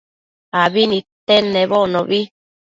[0.61, 2.19] abi nidtenedbocnobi